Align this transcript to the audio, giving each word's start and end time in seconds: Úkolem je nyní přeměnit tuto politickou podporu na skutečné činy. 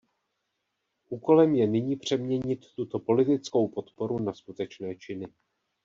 Úkolem 1.09 1.55
je 1.55 1.67
nyní 1.67 1.95
přeměnit 1.95 2.73
tuto 2.75 2.99
politickou 2.99 3.67
podporu 3.67 4.19
na 4.19 4.33
skutečné 4.33 4.95
činy. 4.95 5.27